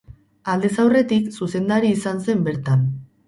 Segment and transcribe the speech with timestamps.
[0.53, 2.85] Aldez aurretik, zuzendari izan zen bertan.